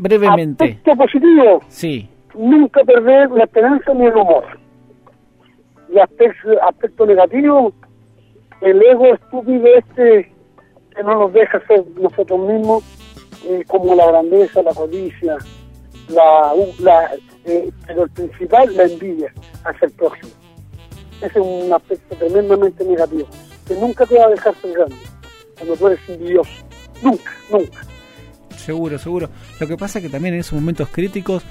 Brevemente. 0.00 0.64
Aspecto 0.64 0.96
positivo. 0.96 1.60
Sí. 1.68 2.08
Nunca 2.34 2.82
perder 2.84 3.30
la 3.32 3.44
esperanza 3.44 3.92
ni 3.92 4.06
el 4.06 4.16
humor. 4.16 4.44
Y 5.92 5.98
aspecto, 5.98 6.48
aspecto 6.62 7.04
negativo, 7.04 7.72
el 8.62 8.82
ego 8.82 9.14
estúpido 9.14 9.66
este 9.76 10.32
que 10.96 11.02
no 11.02 11.18
nos 11.18 11.32
deja 11.34 11.60
ser 11.66 11.84
nosotros 12.00 12.40
mismos, 12.40 12.82
eh, 13.46 13.62
como 13.68 13.94
la 13.94 14.06
grandeza, 14.06 14.62
la 14.62 14.72
codicia, 14.72 15.36
la, 16.08 16.52
la 16.78 17.10
eh, 17.44 17.70
pero 17.86 18.04
el 18.04 18.10
principal, 18.10 18.74
la 18.76 18.84
envidia 18.84 19.32
hacia 19.64 19.86
el 19.86 19.92
prójimo. 19.92 20.32
Ese 21.20 21.38
es 21.38 21.46
un 21.46 21.72
aspecto 21.72 22.16
tremendamente 22.16 22.84
negativo, 22.84 23.28
que 23.68 23.74
nunca 23.74 24.06
te 24.06 24.18
va 24.18 24.24
a 24.24 24.30
dejar 24.30 24.54
ser 24.54 24.72
grande, 24.72 24.96
cuando 25.56 25.76
tú 25.76 25.86
eres 25.88 26.00
envidioso. 26.08 26.64
Nunca, 27.02 27.30
nunca. 27.50 27.89
Seguro, 28.60 28.98
seguro. 28.98 29.28
Lo 29.58 29.66
que 29.66 29.76
pasa 29.76 29.98
es 29.98 30.04
que 30.04 30.10
también 30.10 30.34
en 30.34 30.40
esos 30.40 30.54
momentos 30.54 30.88
críticos, 30.88 31.42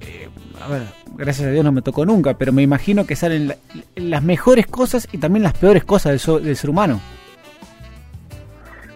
eh, 0.00 0.28
a 0.60 0.68
ver, 0.68 0.82
gracias 1.16 1.48
a 1.48 1.50
Dios 1.50 1.64
no 1.64 1.72
me 1.72 1.82
tocó 1.82 2.04
nunca, 2.04 2.34
pero 2.34 2.52
me 2.52 2.62
imagino 2.62 3.06
que 3.06 3.16
salen 3.16 3.54
las 3.96 4.22
mejores 4.22 4.66
cosas 4.66 5.08
y 5.12 5.18
también 5.18 5.42
las 5.42 5.54
peores 5.54 5.84
cosas 5.84 6.24
del, 6.26 6.56
ser 6.56 6.70
humano. 6.70 7.00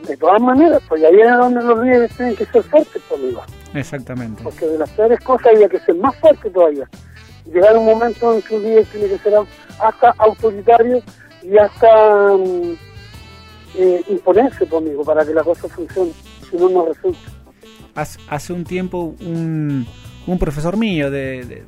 De 0.07 0.17
todas 0.17 0.41
maneras, 0.41 0.83
pues 0.89 1.03
ahí 1.05 1.21
es 1.21 1.37
donde 1.37 1.63
los 1.63 1.85
líderes 1.85 2.17
tienen 2.17 2.37
que 2.37 2.45
ser 2.47 2.63
fuertes, 2.65 3.03
conmigo. 3.09 3.43
Exactamente. 3.73 4.43
Porque 4.43 4.67
de 4.67 4.79
las 4.79 4.91
peores 4.91 5.21
cosas 5.21 5.49
había 5.55 5.69
que 5.69 5.79
ser 5.81 5.95
más 5.97 6.15
fuerte 6.17 6.51
todavía 6.51 6.89
llegar 7.51 7.77
un 7.77 7.87
momento 7.87 8.35
en 8.35 8.43
que 8.43 8.57
un 8.57 8.63
líder 8.63 8.87
tiene 8.87 9.09
que 9.09 9.19
ser 9.19 9.35
hasta 9.81 10.15
autoritario 10.19 11.03
y 11.43 11.57
hasta 11.57 12.37
mm, 12.37 12.77
eh, 13.77 14.05
imponerse 14.09 14.67
conmigo 14.67 15.05
para 15.05 15.25
que 15.25 15.35
la 15.35 15.43
cosa 15.43 15.69
funcione, 15.69 16.13
si 16.49 16.57
no, 16.57 16.69
no 16.69 16.87
resulta. 16.87 17.42
Hace, 17.95 18.53
un 18.53 18.65
tiempo 18.65 19.15
un, 19.21 19.87
un 20.27 20.39
profesor 20.39 20.77
mío 20.77 21.11
de, 21.11 21.65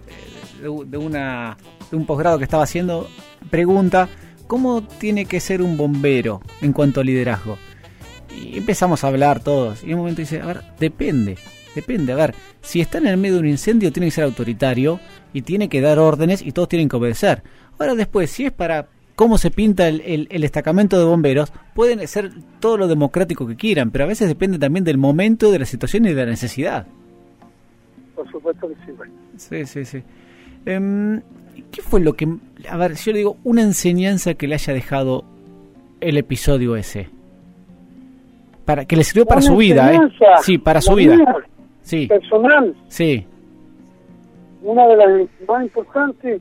de, 0.62 0.97
una, 0.97 1.57
de 1.90 1.97
un 1.97 2.07
posgrado 2.07 2.38
que 2.38 2.45
estaba 2.45 2.62
haciendo 2.62 3.09
pregunta, 3.50 4.09
¿cómo 4.47 4.83
tiene 4.83 5.26
que 5.26 5.40
ser 5.40 5.61
un 5.61 5.76
bombero 5.76 6.40
en 6.62 6.73
cuanto 6.73 7.00
a 7.00 7.04
liderazgo? 7.04 7.59
Y 8.35 8.59
empezamos 8.59 9.04
a 9.04 9.09
hablar 9.09 9.40
todos. 9.40 9.83
Y 9.83 9.88
en 9.88 9.95
un 9.95 9.99
momento 10.00 10.23
dice, 10.23 10.40
a 10.40 10.47
ver, 10.47 10.62
depende, 10.81 11.37
depende. 11.75 12.12
A 12.12 12.16
ver, 12.16 12.35
si 12.62 12.81
está 12.81 12.99
en 12.99 13.07
el 13.07 13.19
medio 13.19 13.35
de 13.35 13.40
un 13.40 13.49
incendio 13.49 13.93
tiene 13.93 14.07
que 14.07 14.12
ser 14.12 14.25
autoritario, 14.25 14.99
y 15.35 15.43
tiene 15.43 15.69
que 15.69 15.83
dar 15.83 15.99
órdenes 15.99 16.40
y 16.40 16.52
todos 16.52 16.69
tienen 16.69 16.88
que 16.88 16.97
obedecer. 16.97 17.43
Ahora 17.78 17.95
después, 17.95 18.31
si 18.31 18.47
es 18.47 18.52
para 18.52 18.88
cómo 19.14 19.38
se 19.38 19.50
pinta 19.50 19.88
el, 19.88 20.28
el, 20.30 20.40
destacamento 20.40 20.99
de 20.99 21.04
bomberos, 21.04 21.52
pueden 21.75 22.06
ser 22.09 22.30
todo 22.61 22.76
lo 22.76 22.88
democrático 22.88 23.47
que 23.47 23.56
quieran, 23.56 23.90
pero 23.90 24.04
a 24.04 24.09
veces 24.09 24.28
depende 24.28 24.59
también 24.59 24.85
del 24.85 24.99
momento, 24.99 25.50
de 25.50 25.61
la 25.61 25.64
situación 25.64 26.06
y 26.06 26.12
de 26.12 26.25
la 26.25 26.30
necesidad. 26.30 26.87
por 28.14 28.30
supuesto 28.30 28.68
que 28.68 28.75
sí. 28.75 28.92
Sí, 29.37 29.66
sí, 29.66 29.85
sí. 29.85 30.02
Em, 30.66 31.21
¿Qué 31.71 31.83
fue 31.83 32.00
lo 32.00 32.14
que, 32.14 32.28
a 32.68 32.76
ver, 32.76 32.97
si 32.97 33.06
yo 33.06 33.12
le 33.12 33.18
digo, 33.18 33.37
una 33.44 33.62
enseñanza 33.62 34.35
que 34.35 34.47
le 34.47 34.54
haya 34.54 34.73
dejado 34.73 35.25
el 36.00 36.16
episodio 36.16 36.76
ese? 36.76 37.09
Para, 38.64 38.85
que 38.85 38.97
le 38.97 39.04
sirvió 39.04 39.26
para 39.26 39.42
su 39.42 39.56
vida, 39.56 39.92
¿eh? 39.92 39.99
Sí, 40.42 40.59
para 40.59 40.80
su 40.80 40.94
vida. 40.94 41.16
sí. 41.83 42.06
Personal. 42.06 42.75
Sí. 42.88 43.26
Una 44.62 44.87
de 44.87 44.97
las 44.97 45.09
más 45.47 45.64
importantes, 45.64 46.40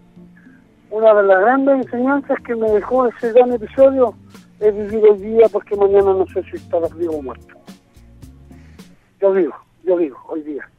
una 0.94 1.12
de 1.12 1.24
las 1.24 1.42
grandes 1.42 1.88
enseñanzas 1.88 2.40
que 2.46 2.56
me 2.56 2.70
dejó 2.70 3.08
ese 3.08 3.34
gran 3.34 3.52
episodio 3.52 4.14
es 4.60 4.76
vivir 4.76 5.04
el 5.08 5.20
día 5.20 5.48
porque 5.52 5.76
mañana 5.76 6.14
no 6.14 6.24
sé 6.28 6.44
si 6.44 6.58
estará 6.58 6.88
vivo 6.96 7.16
o 7.16 7.22
muerto. 7.24 7.56
Yo 9.20 9.34
digo, 9.34 9.56
yo 9.84 9.98
digo, 9.98 10.20
hoy 10.28 10.44
día. 10.44 10.70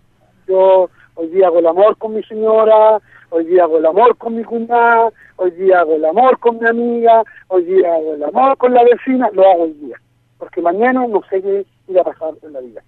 Yo 0.47 0.89
hoy 1.17 1.29
día 1.31 1.49
hago 1.49 1.59
el 1.59 1.67
amor 1.67 1.97
con 1.99 2.15
mi 2.15 2.23
señora, 2.23 3.01
hoy 3.31 3.45
día 3.47 3.65
hago 3.65 3.79
el 3.79 3.87
amor 3.87 4.17
con 4.17 4.37
mi 4.37 4.45
cuñada, 4.45 5.11
hoy 5.35 5.51
día 5.51 5.81
hago 5.81 5.97
el 5.97 6.05
amor 6.05 6.39
con 6.39 6.61
mi 6.61 6.69
amiga, 6.69 7.25
hoy 7.49 7.65
día 7.65 7.93
hago 7.93 8.15
el 8.15 8.23
amor 8.23 8.57
con 8.57 8.73
la 8.73 8.85
vecina, 8.85 9.29
lo 9.33 9.43
hago 9.51 9.65
hoy 9.65 9.73
día, 9.73 9.97
porque 10.39 10.63
mañana 10.63 11.09
no 11.09 11.23
sé 11.29 11.43
qué 11.43 11.67
irá 11.89 12.03
a 12.03 12.05
pasar 12.05 12.35
en 12.41 12.53
la 12.53 12.61
vida. 12.61 12.85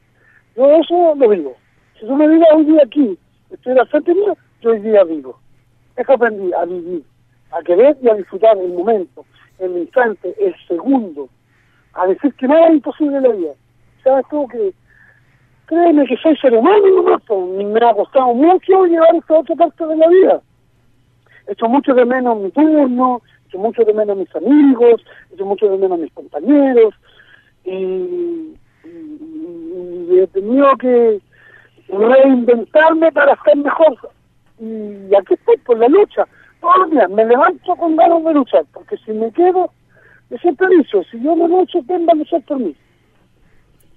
Yo 0.55 0.65
eso 0.77 1.17
lo 1.17 1.29
vivo. 1.29 1.57
Si 1.99 2.07
tú 2.07 2.15
me 2.15 2.29
digas 2.29 2.51
hoy 2.55 2.67
día 2.67 2.83
aquí, 2.85 3.19
estoy 3.51 3.77
al 3.77 3.89
frente 3.89 4.15
yo 4.61 4.71
hoy 4.71 4.79
día 4.79 5.03
vivo. 5.03 5.41
Eso 5.97 6.13
aprendí 6.13 6.53
a 6.53 6.65
vivir, 6.67 7.03
a 7.59 7.63
querer 7.63 7.97
y 8.03 8.09
a 8.09 8.15
disfrutar 8.15 8.57
el 8.59 8.73
momento, 8.73 9.25
el 9.59 9.77
instante, 9.79 10.35
el 10.39 10.55
segundo, 10.67 11.29
a 11.95 12.07
decir 12.07 12.35
que 12.35 12.49
nada 12.49 12.69
es 12.69 12.75
imposible 12.75 13.17
en 13.17 13.23
la 13.23 13.29
vida. 13.31 13.53
¿Sabes 14.03 14.27
tú 14.31 14.47
que 14.49 14.73
créeme 15.67 16.07
que 16.07 16.17
soy 16.17 16.37
ser 16.37 16.55
humano 16.55 17.19
y 17.61 17.65
me 17.65 17.81
ha 17.85 17.95
costado 17.95 18.35
mucho 18.35 18.87
llegar 18.87 19.15
a 19.15 19.19
esta 19.19 19.39
otra 19.39 19.55
parte 19.57 19.87
de 19.87 19.97
la 19.97 20.09
vida. 20.09 20.41
He 21.49 21.53
hecho 21.53 21.69
mucho 21.69 21.95
de 21.95 22.05
menos 22.05 22.39
mi 22.39 22.51
turno, 22.51 23.21
he 23.45 23.49
hecho 23.49 23.59
mucho 23.59 23.85
de 23.85 23.93
menos 23.93 24.17
mis 24.17 24.35
amigos, 24.35 25.03
he 25.31 25.35
hecho 25.35 25.45
mucho 25.45 25.69
de 25.69 25.79
menos 25.79 25.99
mis 25.99 26.13
compañeros 26.13 26.95
y, 27.65 28.55
he 30.09 30.27
tenido 30.29 30.75
que 30.79 31.21
reinventarme 31.89 33.13
para 33.13 33.37
ser 33.45 33.57
mejor. 33.57 33.97
Y 34.59 35.15
aquí 35.15 35.35
estoy 35.35 35.57
por 35.59 35.79
la 35.79 35.89
lucha. 35.89 36.27
Todos 36.61 36.79
los 36.79 36.91
días 36.91 37.11
me 37.11 37.25
levanto 37.25 37.77
con 37.77 37.97
ganas 37.97 38.25
de 38.25 38.35
luchar, 38.35 38.65
porque 38.73 38.97
si 38.99 39.13
me 39.13 39.31
quedo, 39.33 39.71
yo 40.31 40.39
siempre 40.39 40.69
si 41.11 41.23
yo 41.23 41.37
me 41.37 41.49
lucho, 41.49 41.79
¿quién 41.87 42.07
va 42.07 42.13
a 42.13 42.17
luchar 42.17 42.43
por 42.43 42.59
mí? 42.59 42.75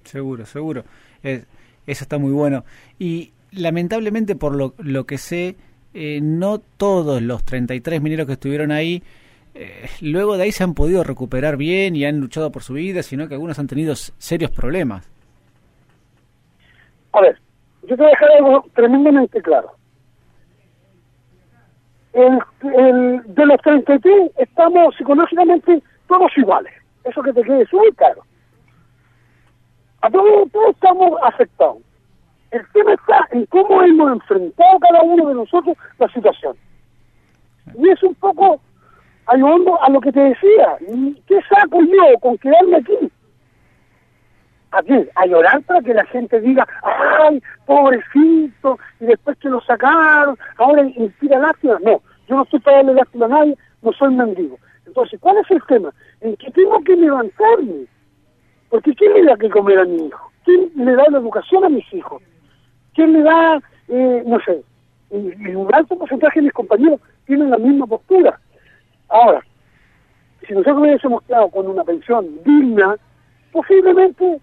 Seguro, 0.04 0.46
seguro. 0.46 0.84
Eso 1.22 1.44
está 1.86 2.18
muy 2.18 2.32
bueno. 2.32 2.64
Y 2.98 3.32
lamentablemente, 3.52 4.36
por 4.36 4.54
lo, 4.54 4.74
lo 4.78 5.04
que 5.06 5.18
sé, 5.18 5.56
eh, 5.94 6.20
no 6.22 6.58
todos 6.58 7.20
los 7.20 7.44
33 7.44 8.00
mineros 8.00 8.26
que 8.26 8.34
estuvieron 8.34 8.70
ahí, 8.70 9.02
eh, 9.54 9.88
luego 10.00 10.36
de 10.36 10.44
ahí 10.44 10.52
se 10.52 10.62
han 10.62 10.74
podido 10.74 11.02
recuperar 11.02 11.56
bien 11.56 11.96
y 11.96 12.04
han 12.04 12.20
luchado 12.20 12.52
por 12.52 12.62
su 12.62 12.74
vida, 12.74 13.02
sino 13.02 13.28
que 13.28 13.34
algunos 13.34 13.58
han 13.58 13.66
tenido 13.66 13.94
serios 13.96 14.50
problemas. 14.50 15.10
A 17.12 17.20
ver, 17.20 17.38
yo 17.82 17.88
te 17.88 17.96
voy 17.96 18.06
a 18.06 18.10
dejar 18.10 18.30
algo 18.32 18.64
tremendamente 18.74 19.42
claro. 19.42 19.72
El, 22.12 22.40
de 23.24 23.46
los 23.46 23.60
33 23.62 24.32
estamos 24.38 24.94
psicológicamente 24.96 25.82
todos 26.08 26.36
iguales. 26.36 26.72
Eso 27.04 27.22
que 27.22 27.32
te 27.32 27.42
quede 27.42 27.66
súper 27.66 27.94
claro. 27.94 28.22
A 30.02 30.10
todos, 30.10 30.48
estamos 30.70 31.20
afectados. 31.22 31.78
El 32.50 32.66
tema 32.72 32.94
está 32.94 33.28
en 33.30 33.46
cómo 33.46 33.82
hemos 33.82 34.12
enfrentado 34.12 34.78
cada 34.80 35.02
uno 35.02 35.28
de 35.28 35.34
nosotros 35.34 35.76
la 35.98 36.08
situación. 36.08 36.56
Y 37.78 37.88
es 37.88 38.02
un 38.02 38.14
poco 38.16 38.60
ayudando 39.26 39.80
a 39.80 39.88
lo 39.88 40.00
que 40.00 40.10
te 40.10 40.20
decía. 40.20 40.76
¿Qué 41.26 41.40
saco 41.48 41.80
yo 41.82 42.18
con 42.20 42.36
quedarme 42.38 42.76
aquí? 42.76 43.10
Aquí, 44.72 44.94
a 45.16 45.26
llorar 45.26 45.62
para 45.62 45.80
que 45.80 45.94
la 45.94 46.04
gente 46.06 46.40
diga, 46.40 46.66
ay, 46.82 47.42
pobrecito, 47.66 48.78
y 49.00 49.06
después 49.06 49.36
que 49.38 49.48
lo 49.48 49.60
sacaron, 49.62 50.38
ahora 50.58 50.82
inspira 50.82 51.38
lástima. 51.38 51.78
No, 51.82 52.00
yo 52.28 52.36
no 52.36 52.42
estoy 52.44 52.60
para 52.60 52.76
darle 52.78 52.94
lástima 52.94 53.26
a 53.26 53.30
nadie, 53.30 53.56
no 53.82 53.92
soy 53.92 54.14
mendigo. 54.14 54.58
Entonces, 54.86 55.18
¿cuál 55.20 55.38
es 55.38 55.50
el 55.50 55.62
tema? 55.66 55.92
En 56.20 56.36
que 56.36 56.50
tengo 56.52 56.80
que 56.82 56.94
levantarme 56.94 57.86
porque 58.70 58.94
¿quién 58.94 59.12
le 59.12 59.24
da 59.24 59.36
que 59.36 59.50
comer 59.50 59.80
a 59.80 59.84
mi 59.84 60.06
hijo? 60.06 60.30
¿Quién 60.44 60.70
le 60.76 60.94
da 60.94 61.04
la 61.10 61.18
educación 61.18 61.64
a 61.64 61.68
mis 61.68 61.92
hijos? 61.92 62.22
¿Quién 62.94 63.12
le 63.12 63.22
da, 63.22 63.60
eh, 63.88 64.22
no 64.24 64.38
sé, 64.40 64.62
en 65.10 65.56
un 65.56 65.74
alto 65.74 65.98
porcentaje 65.98 66.38
de 66.38 66.44
mis 66.44 66.52
compañeros 66.52 67.00
tienen 67.26 67.50
la 67.50 67.58
misma 67.58 67.86
postura? 67.86 68.40
Ahora, 69.08 69.44
si 70.46 70.54
nosotros 70.54 70.78
hubiésemos 70.78 71.22
quedado 71.24 71.48
con 71.50 71.66
una 71.66 71.82
pensión 71.82 72.26
digna, 72.44 72.96
posiblemente 73.50 74.40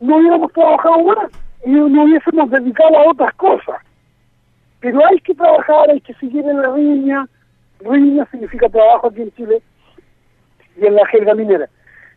no 0.00 0.16
hubiéramos 0.16 0.52
trabajado 0.52 1.02
más 1.04 1.30
y 1.64 1.70
no 1.70 2.04
hubiésemos 2.04 2.50
dedicado 2.50 2.96
a 2.96 3.10
otras 3.10 3.34
cosas. 3.34 3.76
Pero 4.80 5.06
hay 5.06 5.20
que 5.20 5.34
trabajar, 5.34 5.90
hay 5.90 6.00
que 6.00 6.14
seguir 6.14 6.44
en 6.46 6.60
la 6.60 6.72
riña. 6.72 7.28
Riña 7.80 8.26
significa 8.30 8.68
trabajo 8.68 9.08
aquí 9.08 9.22
en 9.22 9.32
Chile 9.32 9.62
y 10.76 10.86
en 10.86 10.94
la 10.94 11.06
jerga 11.06 11.34
minera. 11.34 11.68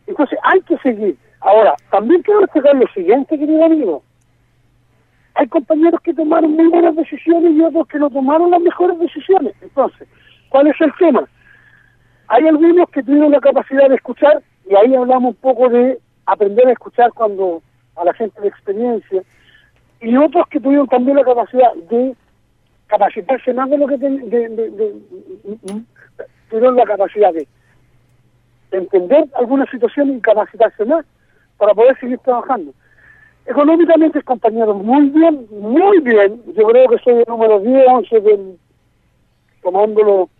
Entonces 0.06 0.38
hay 0.42 0.60
que 0.62 0.78
seguir. 0.78 1.16
Ahora, 1.40 1.74
también 1.90 2.22
quiero 2.22 2.40
destacar 2.40 2.74
lo 2.74 2.86
siguiente, 2.88 3.38
querido 3.38 3.64
amigo. 3.64 4.02
Hay 5.34 5.46
compañeros 5.48 6.00
que 6.00 6.14
tomaron 6.14 6.52
muy 6.52 6.68
buenas 6.68 6.96
decisiones 6.96 7.52
y 7.52 7.60
otros 7.60 7.86
que 7.88 7.98
no 7.98 8.08
tomaron 8.08 8.50
las 8.50 8.60
mejores 8.60 8.98
decisiones. 8.98 9.54
Entonces, 9.60 10.08
¿cuál 10.48 10.68
es 10.68 10.80
el 10.80 10.92
tema? 10.98 11.28
Hay 12.28 12.46
algunos 12.48 12.88
que 12.90 13.02
tuvieron 13.02 13.32
la 13.32 13.40
capacidad 13.40 13.88
de 13.88 13.96
escuchar, 13.96 14.42
y 14.70 14.74
ahí 14.74 14.94
hablamos 14.94 15.34
un 15.34 15.40
poco 15.40 15.68
de 15.68 15.98
aprender 16.24 16.66
a 16.68 16.72
escuchar 16.72 17.12
cuando 17.12 17.62
a 17.96 18.04
la 18.04 18.14
gente 18.14 18.40
de 18.40 18.48
experiencia, 18.48 19.22
y 20.00 20.16
otros 20.16 20.46
que 20.48 20.60
tuvieron 20.60 20.86
también 20.88 21.16
la 21.16 21.24
capacidad 21.24 21.74
de 21.90 22.14
capacitarse 22.86 23.54
más 23.54 23.70
de 23.70 23.78
lo 23.78 23.86
que 23.86 23.98
tuvieron 26.48 26.76
la 26.76 26.84
capacidad 26.84 27.32
de 27.32 27.46
entender 28.70 29.24
alguna 29.34 29.66
situación 29.70 30.16
y 30.16 30.20
capacitarse 30.20 30.84
más 30.84 31.04
para 31.56 31.74
poder 31.74 31.98
seguir 31.98 32.18
trabajando. 32.18 32.72
Económicamente, 33.46 34.22
compañeros, 34.22 34.76
muy 34.82 35.10
bien, 35.10 35.46
muy 35.50 36.00
bien. 36.00 36.42
Yo 36.56 36.66
creo 36.66 36.88
que 36.88 36.98
soy 36.98 37.14
el 37.14 37.24
número 37.28 37.60
10, 37.60 37.88
11 37.88 38.20
del, 38.20 38.58
tomándolo 39.62 40.30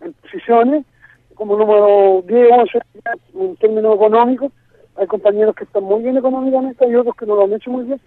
en 0.00 0.12
posiciones, 0.12 0.84
como 1.34 1.56
número 1.56 2.22
10, 2.26 2.48
11 2.52 2.78
en 3.34 3.56
términos 3.56 3.96
económicos. 3.96 4.52
Hay 4.98 5.06
compañeros 5.06 5.54
que 5.54 5.64
están 5.64 5.84
muy 5.84 6.02
bien 6.02 6.16
económicamente, 6.16 6.88
y 6.88 6.94
otros 6.94 7.16
que 7.16 7.26
no 7.26 7.36
lo 7.36 7.44
han 7.44 7.52
hecho 7.52 7.70
muy 7.70 7.84
bien. 7.84 8.00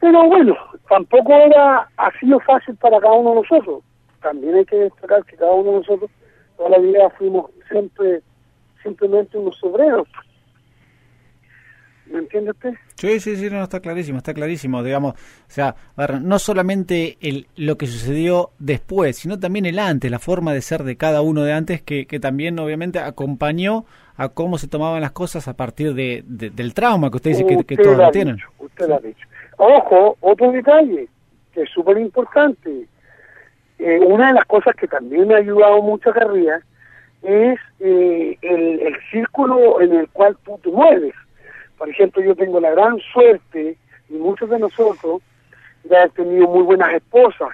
Pero 0.00 0.28
bueno, 0.28 0.54
tampoco 0.88 1.32
era 1.32 1.88
ha 1.96 2.10
sido 2.20 2.38
fácil 2.40 2.76
para 2.76 3.00
cada 3.00 3.14
uno 3.14 3.30
de 3.30 3.36
nosotros. 3.36 3.82
También 4.22 4.54
hay 4.54 4.64
que 4.64 4.76
destacar 4.76 5.24
que 5.24 5.36
cada 5.36 5.52
uno 5.52 5.72
de 5.72 5.76
nosotros, 5.78 6.10
toda 6.56 6.70
la 6.70 6.78
vida 6.78 7.10
fuimos 7.10 7.50
siempre 7.68 8.22
simplemente 8.82 9.38
unos 9.38 9.62
obreros. 9.64 10.06
¿Me 12.06 12.18
entiende 12.18 12.50
usted? 12.50 12.74
Sí, 12.96 13.18
sí, 13.18 13.36
sí, 13.36 13.48
no, 13.50 13.62
está 13.62 13.80
clarísimo, 13.80 14.18
está 14.18 14.34
clarísimo, 14.34 14.82
digamos, 14.82 15.14
o 15.14 15.50
sea, 15.50 15.74
no 16.20 16.38
solamente 16.38 17.16
el, 17.20 17.48
lo 17.56 17.76
que 17.78 17.86
sucedió 17.86 18.50
después, 18.58 19.16
sino 19.16 19.40
también 19.40 19.64
el 19.66 19.78
antes, 19.78 20.10
la 20.10 20.18
forma 20.18 20.52
de 20.52 20.60
ser 20.60 20.84
de 20.84 20.96
cada 20.96 21.22
uno 21.22 21.42
de 21.42 21.54
antes, 21.54 21.82
que, 21.82 22.06
que 22.06 22.20
también 22.20 22.58
obviamente 22.58 22.98
acompañó 22.98 23.86
a 24.16 24.28
cómo 24.28 24.58
se 24.58 24.68
tomaban 24.68 25.00
las 25.00 25.12
cosas 25.12 25.48
a 25.48 25.54
partir 25.54 25.94
de, 25.94 26.22
del 26.26 26.74
trauma 26.74 27.10
que 27.10 27.16
usted 27.16 27.30
dice 27.30 27.64
que, 27.66 27.76
todos 27.76 27.96
lo 27.96 28.10
tienen. 28.10 28.38
usted 28.58 28.88
lo 28.88 28.96
ha 28.96 29.00
dicho. 29.00 29.26
Ojo, 29.56 30.16
otro 30.20 30.52
detalle 30.52 31.08
que 31.52 31.62
es 31.62 31.70
súper 31.70 31.98
importante, 31.98 32.86
eh, 33.78 34.00
una 34.00 34.28
de 34.28 34.34
las 34.34 34.44
cosas 34.46 34.74
que 34.76 34.88
también 34.88 35.28
me 35.28 35.34
ha 35.34 35.38
ayudado 35.38 35.80
mucho 35.82 36.10
a 36.10 36.60
es 37.22 37.58
eh, 37.80 38.38
el, 38.42 38.80
el, 38.80 38.96
círculo 39.10 39.80
en 39.80 39.94
el 39.94 40.08
cual 40.10 40.36
tú 40.44 40.58
te 40.62 40.70
mueves. 40.70 41.14
Por 41.78 41.88
ejemplo, 41.88 42.22
yo 42.22 42.34
tengo 42.34 42.60
la 42.60 42.70
gran 42.70 42.98
suerte, 43.12 43.78
y 44.10 44.14
muchos 44.14 44.50
de 44.50 44.58
nosotros, 44.58 45.22
de 45.84 45.96
haber 45.96 46.10
tenido 46.10 46.48
muy 46.48 46.62
buenas 46.62 46.92
esposas. 46.94 47.50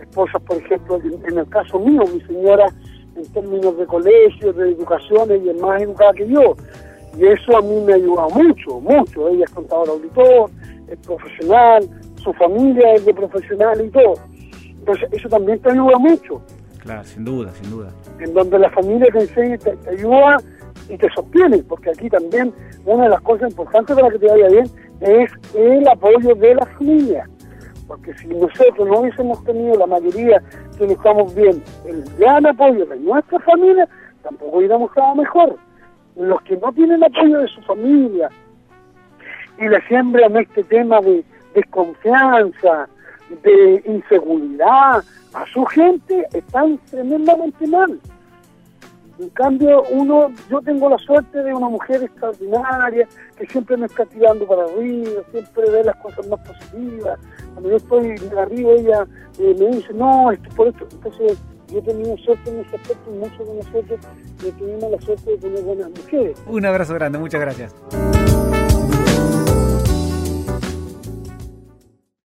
Esposas, 0.00 0.42
por 0.42 0.56
ejemplo, 0.58 1.00
en, 1.26 1.38
el 1.38 1.48
caso 1.48 1.78
mío, 1.78 2.02
mi 2.12 2.20
señora, 2.22 2.66
en 3.16 3.32
términos 3.32 3.76
de 3.76 3.86
colegio, 3.86 4.52
de 4.52 4.70
educación, 4.70 5.30
ella 5.30 5.52
es 5.52 5.60
más 5.60 5.82
educada 5.82 6.12
que 6.12 6.28
yo. 6.28 6.56
Y 7.18 7.26
eso 7.26 7.56
a 7.56 7.62
mí 7.62 7.80
me 7.84 7.92
ha 7.92 7.96
ayudado 7.96 8.30
mucho, 8.30 8.80
mucho. 8.80 9.28
Ella 9.28 9.44
es 9.44 9.50
contadora 9.50 9.92
auditor, 9.92 10.50
es 10.88 10.98
profesional, 10.98 11.88
su 12.16 12.32
familia 12.34 12.94
es 12.94 13.04
de 13.04 13.14
profesional 13.14 13.84
y 13.84 13.90
todo. 13.90 14.14
Entonces, 14.78 15.08
eso 15.12 15.28
también 15.28 15.58
te 15.60 15.70
ayuda 15.70 15.98
mucho. 15.98 16.42
Claro, 16.78 17.04
sin 17.04 17.24
duda, 17.24 17.52
sin 17.52 17.70
duda. 17.70 17.90
En 18.18 18.34
donde 18.34 18.58
la 18.58 18.70
familia 18.70 19.06
te 19.12 19.20
enseña, 19.20 19.58
te, 19.58 19.76
ayuda 19.90 20.38
y 20.88 20.96
te 20.96 21.08
sostiene, 21.14 21.58
porque 21.58 21.90
aquí 21.90 22.08
también 22.10 22.52
una 22.84 23.04
de 23.04 23.10
las 23.10 23.20
cosas 23.20 23.50
importantes 23.50 23.94
para 23.94 24.10
que 24.10 24.18
te 24.18 24.26
vaya 24.26 24.48
bien 24.48 24.64
es 25.00 25.30
el 25.54 25.86
apoyo 25.88 26.34
de 26.34 26.54
la 26.54 26.66
familia. 26.66 27.28
porque 27.86 28.16
si 28.18 28.28
nosotros 28.28 28.88
no 28.88 29.00
hubiésemos 29.00 29.44
tenido 29.44 29.76
la 29.76 29.86
mayoría 29.86 30.42
que 30.78 30.92
estamos 30.92 31.34
bien 31.34 31.62
el 31.86 32.04
gran 32.18 32.46
apoyo 32.46 32.86
de 32.86 32.98
nuestra 32.98 33.38
familia, 33.40 33.88
tampoco 34.22 34.58
hubiéramos 34.58 34.90
estado 34.90 35.14
mejor. 35.14 35.56
Los 36.16 36.42
que 36.42 36.56
no 36.56 36.72
tienen 36.72 37.02
apoyo 37.02 37.40
de 37.40 37.48
su 37.48 37.60
familia 37.62 38.28
y 39.58 39.68
le 39.68 39.80
siembran 39.88 40.36
este 40.36 40.62
tema 40.64 41.00
de 41.00 41.24
desconfianza, 41.54 42.88
de 43.42 43.82
inseguridad 43.86 45.02
a 45.34 45.46
su 45.52 45.64
gente, 45.66 46.26
están 46.32 46.78
tremendamente 46.90 47.66
mal. 47.66 47.98
En 49.18 49.28
cambio, 49.30 49.82
uno, 49.90 50.32
yo 50.50 50.60
tengo 50.62 50.88
la 50.88 50.98
suerte 50.98 51.42
de 51.42 51.54
una 51.54 51.68
mujer 51.68 52.02
extraordinaria, 52.02 53.06
que 53.36 53.46
siempre 53.46 53.76
me 53.76 53.86
está 53.86 54.04
tirando 54.06 54.46
para 54.46 54.64
arriba, 54.64 55.22
siempre 55.30 55.70
ve 55.70 55.84
las 55.84 55.96
cosas 55.96 56.26
más 56.28 56.40
positivas. 56.46 57.18
Cuando 57.52 57.70
yo 57.70 57.76
estoy 57.76 58.14
arriba, 58.38 58.70
ella 58.72 59.06
eh, 59.38 59.54
me 59.58 59.76
dice, 59.76 59.92
no, 59.94 60.30
esto 60.30 60.48
por 60.56 60.68
esto. 60.68 60.86
Entonces, 60.90 61.38
yo 61.68 61.78
he 61.78 61.82
tenido 61.82 62.16
suerte 62.18 62.50
en 62.50 62.60
ese 62.60 62.76
aspecto 62.76 63.10
y 63.10 63.18
muchos 63.18 63.46
de 63.46 63.54
nosotros 63.54 64.00
tenemos 64.58 64.90
la 64.90 65.00
suerte 65.00 65.30
de 65.30 65.38
tener 65.38 65.62
buenas 65.62 65.90
mujeres. 65.90 66.42
Un 66.46 66.66
abrazo 66.66 66.94
grande, 66.94 67.18
muchas 67.18 67.40
gracias. 67.40 67.74